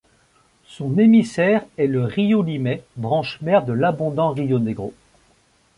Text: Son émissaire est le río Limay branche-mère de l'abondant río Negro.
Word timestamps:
Son 0.65 0.97
émissaire 0.97 1.63
est 1.77 1.85
le 1.85 2.03
río 2.03 2.41
Limay 2.41 2.81
branche-mère 2.97 3.63
de 3.65 3.73
l'abondant 3.73 4.31
río 4.31 4.57
Negro. 4.57 4.95